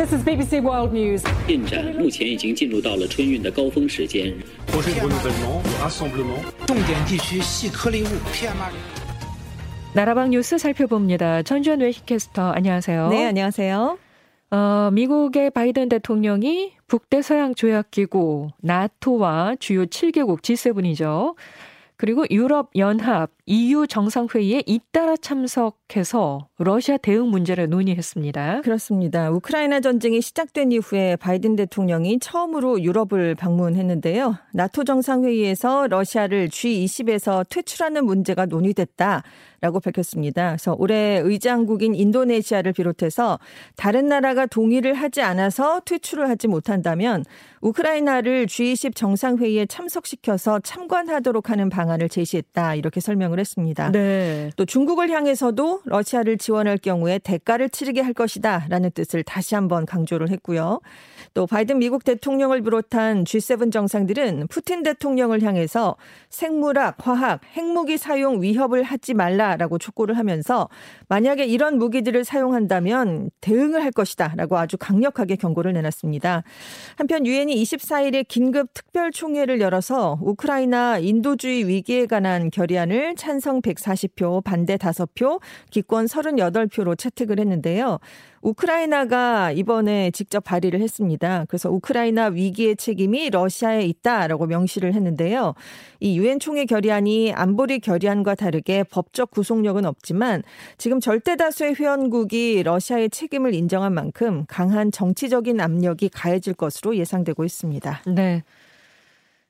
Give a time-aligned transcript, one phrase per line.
[0.00, 1.22] This is BBC World News.
[1.46, 4.32] 进展目前已经进入到了春运的高峰时间。
[4.68, 6.40] projet de renouvellement, de rassemblement.
[6.66, 8.72] 重点地区细颗粒物 PM2.5。
[9.94, 11.42] 나라방 뉴스 살펴봅니다.
[11.42, 13.08] 전주현 외신캐스터 안녕하세요.
[13.08, 13.98] 네, 안녕하세요.
[14.50, 21.34] 어, 미국의 바이든 대통령이 북대서양 조약기구 나토와 주요 7개국 G7이죠.
[21.96, 28.61] 그리고 유럽 연합 EU 정상회의에 잇따라 참석해서 러시아 대응 문제를 논의했습니다.
[28.61, 29.29] 그렇습니다.
[29.29, 34.37] 우크라이나 전쟁이 시작된 이후에 바이든 대통령이 처음으로 유럽을 방문했는데요.
[34.53, 39.23] 나토 정상회의에서 러시아를 G20에서 퇴출하는 문제가 논의됐다.
[39.61, 40.47] 라고 밝혔습니다.
[40.47, 43.37] 그래서 올해 의장국인 인도네시아를 비롯해서
[43.75, 47.23] 다른 나라가 동의를 하지 않아서 퇴출을 하지 못한다면
[47.61, 52.73] 우크라이나를 G20 정상회의에 참석시켜서 참관하도록 하는 방안을 제시했다.
[52.73, 53.91] 이렇게 설명을 했습니다.
[53.91, 54.49] 네.
[54.55, 58.67] 또 중국을 향해서도 러시아를 지원할 경우에 대가를 치르게 할 것이다.
[58.69, 60.79] 라는 뜻을 다시 한번 강조를 했고요.
[61.33, 65.95] 또 바이든 미국 대통령을 비롯한 G7 정상들은 푸틴 대통령을 향해서
[66.29, 70.69] 생물학, 화학, 핵무기 사용 위협을 하지 말라라고 촉구를 하면서
[71.07, 76.43] 만약에 이런 무기들을 사용한다면 대응을 할 것이다라고 아주 강력하게 경고를 내놨습니다.
[76.97, 84.77] 한편 유엔이 24일에 긴급 특별 총회를 열어서 우크라이나 인도주의 위기에 관한 결의안을 찬성 140표, 반대
[84.77, 87.99] 5표, 기권 38표로 채택을 했는데요.
[88.41, 91.45] 우크라이나가 이번에 직접 발의를 했습니다.
[91.47, 95.53] 그래서 우크라이나 위기의 책임이 러시아에 있다라고 명시를 했는데요.
[95.99, 100.41] 이 유엔 총회 결의안이 안보리 결의안과 다르게 법적 구속력은 없지만
[100.79, 108.01] 지금 절대 다수의 회원국이 러시아의 책임을 인정한 만큼 강한 정치적인 압력이 가해질 것으로 예상되고 있습니다.
[108.07, 108.41] 네.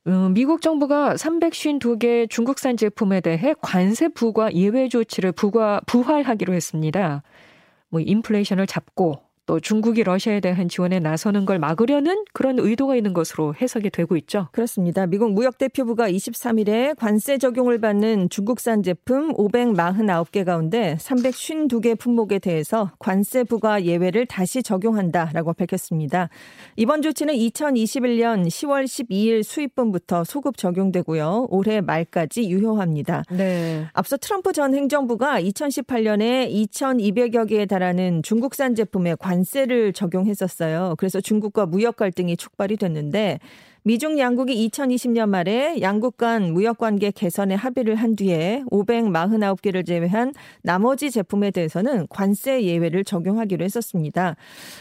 [0.05, 7.21] 어, 미국 정부가 352개 중국산 제품에 대해 관세 부과 예외 조치를 부과, 부활하기로 했습니다.
[7.89, 13.56] 뭐 인플레이션을 잡고 또 중국이 러시아에 대한 지원에 나서는 걸 막으려는 그런 의도가 있는 것으로
[13.59, 14.48] 해석이 되고 있죠.
[14.52, 15.08] 그렇습니다.
[15.08, 23.83] 미국 무역대표부가 23일에 관세 적용을 받는 중국산 제품 549개 가운데 352개 품목에 대해서 관세 부과
[23.83, 26.30] 예외를 다시 적용한다라고 밝혔습니다.
[26.76, 31.48] 이번 조치는 2021년 10월 12일 수입분부터 소급 적용되고요.
[31.49, 33.23] 올해 말까지 유효합니다.
[33.32, 33.88] 네.
[33.94, 40.95] 앞서 트럼프 전 행정부가 2018년에 2,200여 개에 달하는 중국산 제품에 관 세를 적용했었어요.
[40.97, 43.39] 그래서 중국과 무역 갈등이 촉발이 됐는데
[43.83, 51.09] 미중 양국이 2020년 말에 양국 간 무역 관계 개선에 합의를 한 뒤에 549개를 제외한 나머지
[51.09, 54.36] 제품에 대해서는 관세 예외를 적용하기로 했었습니다.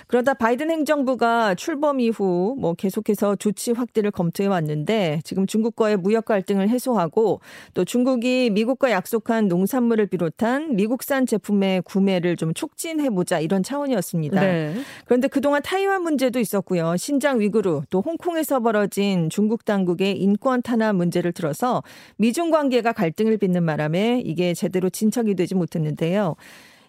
[0.07, 6.69] 그러다 바이든 행정부가 출범 이후 뭐 계속해서 조치 확대를 검토해 왔는데 지금 중국과의 무역 갈등을
[6.69, 7.41] 해소하고
[7.73, 14.41] 또 중국이 미국과 약속한 농산물을 비롯한 미국산 제품의 구매를 좀 촉진해 보자 이런 차원이었습니다.
[14.43, 14.75] 네.
[15.07, 16.99] 그런데 그동안 타이완 문제도 있었고요.
[16.99, 21.83] 신장 위구르 또 홍콩에서 벌어 진 중국 당국의 인권 탄압 문제를 들어서
[22.17, 26.37] 미중 관계가 갈등을 빚는 바람에 이게 제대로 진척이 되지 못했는데요.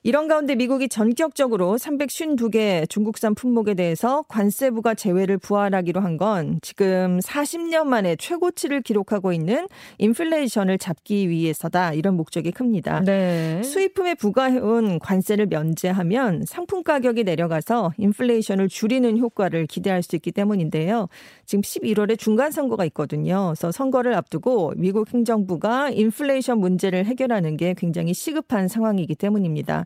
[0.03, 7.85] 이런 가운데 미국이 전격적으로 352개 중국산 품목에 대해서 관세부가 제외를 부활하기로 한 건 지금 40년
[7.85, 9.67] 만에 최고치를 기록하고 있는
[9.97, 11.93] 인플레이션을 잡기 위해서다.
[11.93, 12.99] 이런 목적이 큽니다.
[13.05, 13.63] 네.
[13.63, 21.07] 수입품에 부과해온 관세를 면제하면 상품 가격이 내려가서 인플레이션을 줄이는 효과를 기대할 수 있기 때문인데요.
[21.45, 23.53] 지금 11월에 중간 선거가 있거든요.
[23.55, 29.85] 그래서 선거를 앞두고 미국 행정부가 인플레이션 문제를 해결하는 게 굉장히 시급한 상황이기 때문입니다.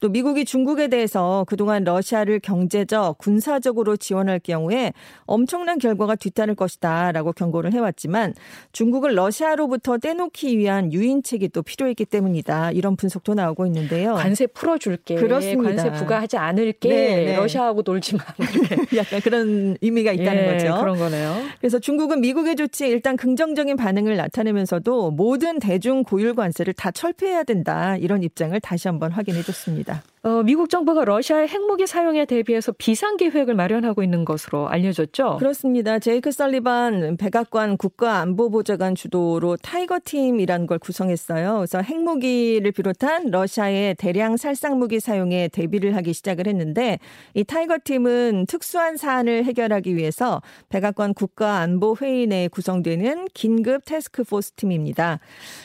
[0.00, 4.92] 또 미국이 중국에 대해서 그동안 러시아를 경제적, 군사적으로 지원할 경우에
[5.24, 8.34] 엄청난 결과가 뒤따를 것이다라고 경고를 해왔지만
[8.72, 12.72] 중국을 러시아로부터 떼놓기 위한 유인책이 또 필요했기 때문이다.
[12.72, 14.14] 이런 분석도 나오고 있는데요.
[14.14, 15.16] 관세 풀어줄게.
[15.16, 15.82] 그렇습니다.
[15.82, 16.88] 관세 부과하지 않을게.
[16.88, 17.36] 네, 네.
[17.36, 18.24] 러시아하고 놀지 마.
[18.96, 20.80] 약간 그런 의미가 있다는 예, 거죠.
[20.80, 21.42] 그런 거네요.
[21.58, 27.96] 그래서 중국은 미국의 조치에 일단 긍정적인 반응을 나타내면서도 모든 대중 고율 관세를 다 철폐해야 된다.
[27.96, 30.02] 이런 입장을 다시 한번 확인해 줬습니다.
[30.26, 35.36] 어, 미국 정부가 러시아의 핵무기 사용에 대비해서 비상 계획을 마련하고 있는 것으로 알려졌죠.
[35.36, 36.00] 그렇습니다.
[36.00, 41.58] 제이크 설리반 백악관 국가안보보좌관 주도로 tiger 팀이라는 걸 구성했어요.
[41.58, 46.98] 그래서 핵무기를 비롯한 러시아의 대량 살상무기 사용에 대비를 하기 시작을 했는데
[47.34, 55.20] 이 tiger 팀은 특수한 사안을 해결하기 위해서 백악관 국가안보회의 내에 구성되는 긴급 태스크포스 팀입니다.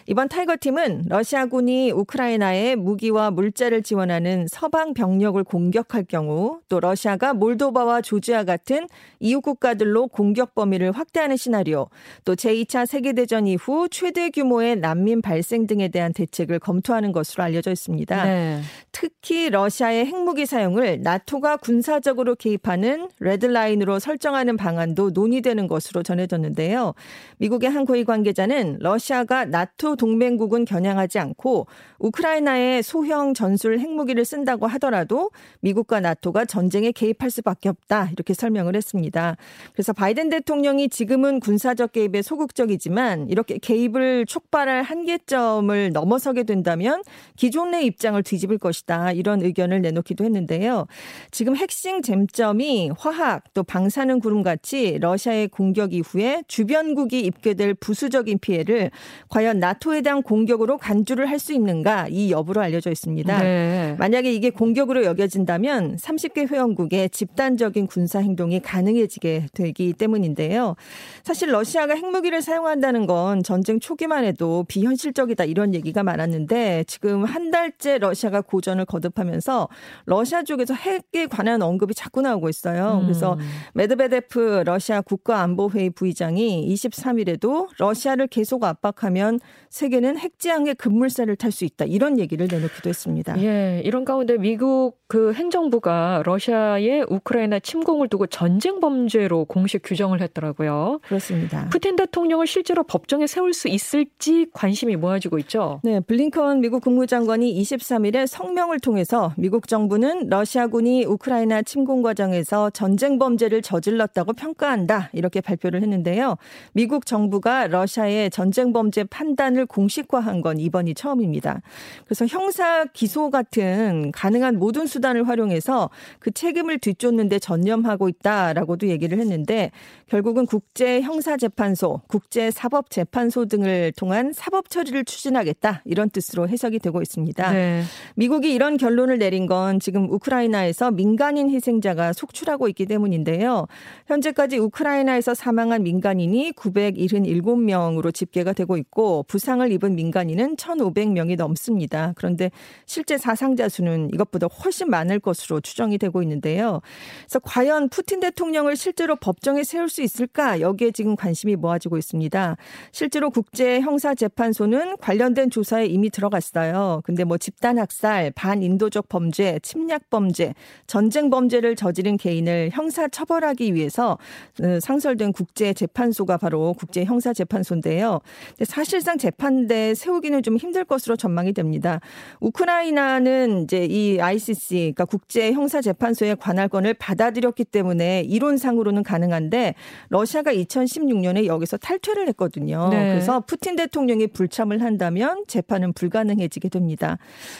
[0.06, 8.01] 이번 tiger 팀은 러시아군이 우크라이나에 무기와 물자를 지원하는 서방 병력을 공격할 경우 또 러시아가 몰도바와
[8.01, 8.89] 조지아 같은
[9.21, 11.88] 이웃 국가들로 공격 범위를 확대하는 시나리오
[12.25, 18.25] 또 제2차 세계대전 이후 최대 규모의 난민 발생 등에 대한 대책을 검토하는 것으로 알려져 있습니다.
[18.25, 18.59] 네.
[18.92, 26.94] 특히 러시아의 핵무기 사용을 나토가 군사적으로 개입하는 red line으로 설정하는 방안도 논의되는 것으로 전해졌는데요.
[27.38, 31.68] 미국의 한 고위 관계자는 러시아가 나토 동맹국은 겨냥하지 않고
[32.00, 38.75] 우크라이나에 소형 전술 핵무기를 쓴 다고 하더라도 미국과 나토가 전쟁에 개입할 수밖에 없다 이렇게 설명을
[38.75, 39.35] 했습니다.
[39.73, 47.03] 그래서 바이든 대통령이 지금은 군사적 개입에 소극적이지만 이렇게 개입을 촉발할 한계점을 넘어서게 된다면
[47.35, 50.88] 기존의 입장을 뒤집을 것이다 이런 의견을 내놓기도 했는데요.
[51.31, 58.39] 지금 핵심 쟁점이 화학 또 방사능 구름 같이 러시아의 공격 이후에 주변국이 입게 될 부수적인
[58.39, 58.91] 피해를
[59.29, 63.43] 과연 나토에 대한 공격으로 간주를 할 수 있는가 이 여부로 알려져 있습니다.
[63.43, 63.95] 네.
[63.97, 70.75] 만약에 이게 공격으로 여겨진다면 30개 회원국의 집단적인 군사 행동이 가능해지게 되기 때문인데요.
[71.24, 77.98] 사실 러시아가 핵무기를 사용한다는 건 전쟁 초기만 해도 비현실적이다 이런 얘기가 많았는데 지금 한 달째
[77.98, 79.69] 러시아가 고전을 거듭하면서
[80.06, 83.00] 러시아 쪽에서 핵에 관한 언급이 자꾸 나오고 있어요.
[83.01, 83.04] 음.
[83.04, 83.38] 그래서
[83.74, 89.39] 메드베데프 러시아 국가안보회의 부의장이 23일에도 러시아를 계속 압박하면
[89.69, 93.42] 세계는 핵지향의 급물살을 탈 수 있다 이런 얘기를 내놓기도 했습니다.
[93.42, 101.00] 예, 이런 가운데 미국 그 행정부가 러시아의 우크라이나 침공을 두고 전쟁 범죄로 공식 규정을 했더라고요.
[101.04, 101.68] 그렇습니다.
[101.69, 105.80] 푸틴 대통령을 실제로 법정에 세울 수 있을지 관심이 모아지고 있죠.
[105.84, 113.62] 네, 블링컨 미국 국무장관이 23일에 성명을 통해서 미국 정부는 러시아군이 우크라이나 침공 과정에서 전쟁 범죄를
[113.62, 116.38] 저질렀다고 평가한다 이렇게 발표를 했는데요.
[116.74, 121.62] 미국 정부가 러시아의 전쟁 범죄 판단을 공식화한 건 이번이 처음입니다.
[122.06, 129.69] 그래서 형사 기소 같은 가능한 모든 수단을 활용해서 그 책임을 뒤쫓는데 전념하고 있다라고도 얘기를 했는데
[130.07, 136.80] 결국은 국제 형사 재판소, 국제 사법 재판소 등을 통한 사법 처리를 추진하겠다 이런 뜻으로 해석이
[136.80, 137.51] 되고 있습니다.
[137.51, 137.83] 네.
[138.15, 143.68] 미국이 이런 결론을 내린 건 지금 우크라이나에서 민간인 희생자가 속출하고 있기 때문인데요.
[144.07, 152.13] 현재까지 우크라이나에서 사망한 민간인이 977명으로 집계가 되고 있고 부상을 입은 민간인은 1,500명이 넘습니다.
[152.15, 152.51] 그런데
[152.86, 156.81] 실제 사상자 수는 이것보다 훨씬 많을 것으로 추정이 되고 있는데요.
[157.21, 162.57] 그래서 과연 푸틴 대통령을 실제로 법정에 세울 수 있을까 여기에 지금 관심이 모아지고 있습니다.
[162.91, 167.01] 실제로 국제 형사 재판소는 관련된 조사에 이미 들어갔어요.
[167.03, 170.53] 근데 뭐 집단 학살, 반인도적 범죄, 침략 범죄,
[170.88, 174.17] 전쟁 범죄를 저지른 개인을 형사 처벌하기 위해서
[174.61, 178.19] 어, 상설된 국제 재판소가 바로 국제 형사 재판소인데요.
[178.63, 181.99] 사실상 재판대 세우기는 좀 힘들 것으로 전망이 됩니다.
[182.39, 189.75] 우크라이나는 이제 이 ICC 그러니까 국제 형사 재판소의 관할권을 받아들였기 때문에 이론상으로는 가능한데
[190.10, 192.89] 러시아가 2016년에 여기서 탈퇴를 했거든요.
[192.89, 193.12] 네.
[193.12, 197.18] 그래서 푸틴 대통령이 불참을 한다면 재판은 불가능해지게 됩니다.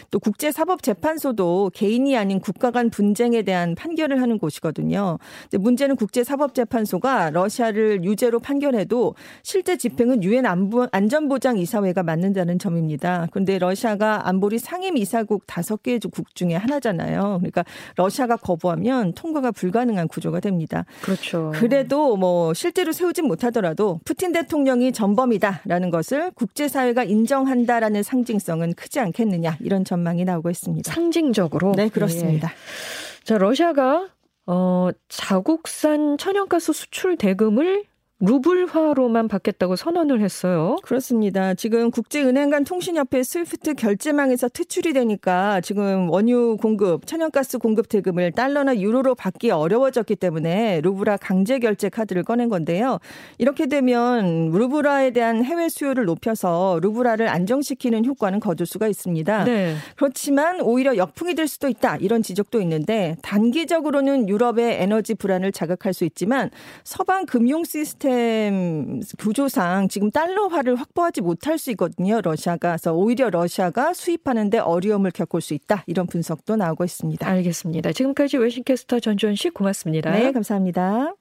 [0.10, 5.18] 또 국제 사법 재판소도 개인이 아닌 국가 간 분쟁에 대한 판결을 하는 곳이거든요.
[5.58, 10.46] 문제는 국제 사법 재판소가 러시아를 유죄로 판결해도 실제 집행은 유엔
[10.92, 13.28] 안전보장 이사회가 맡는다는 점입니다.
[13.32, 17.40] 그런데 러시아가 안보리 상임 이사국 다섯 개국 중에 하나잖아요.
[17.40, 17.64] 그러니까
[17.96, 20.86] 러시아가 거부하면 통과가 불가능한 구조가 됩니다.
[21.02, 21.52] 그렇죠.
[21.56, 29.84] 그래도 뭐 실제로 세우진 못하더라도 푸틴 대통령이 전범이다라는 것을 국제사회가 인정한다라는 상징성은 크지 않겠느냐 이런
[29.84, 30.92] 전망이 나오고 있습니다.
[30.92, 31.74] 상징적으로?
[31.76, 32.50] 네, 그렇습니다.
[32.50, 33.24] 예.
[33.24, 34.08] 자, 러시아가
[34.48, 37.84] 어, 자국산 천연가스 수출 대금을
[38.22, 40.78] 루블화로만 받겠다고 선언을 했어요.
[40.84, 41.56] 그렇습니다.
[41.56, 48.76] 지금 국제은행 간 통신협회 스위프트 결제망에서 퇴출이 되니까 지금 원유 공급, 천연가스 공급 대금을 달러나
[48.78, 53.00] 유로로 받기 어려워졌기 때문에 루블화 강제 결제 카드를 꺼낸 건데요.
[53.40, 59.46] 이렇게 되면 루블화에 대한 해외 수요를 높여서 루블화를 안정시키는 효과는 거둘 수가 있습니다.
[59.46, 59.76] 네.
[59.96, 61.98] 그렇지만 오히려 역풍이 될 수도 있다.
[61.98, 66.52] 이런 지적도 있는데 단기적으로는 유럽의 에너지 불안을 자극할 수 있지만
[66.84, 72.22] 서방 금융 시스템 시스템 구조상 지금 달러화를 확보하지 못할 수 있거든요.
[72.22, 72.72] 러시아가.
[72.72, 75.84] 그래서 오히려 러시아가 수입하는데 어려움을 겪을 수 있다.
[75.88, 77.28] 이런 분석도 나오고 있습니다.
[77.28, 77.94] 알겠습니다.
[77.94, 80.12] 지금까지 외신캐스터 전주현 씨 고맙습니다.
[80.12, 81.21] 네, 감사합니다.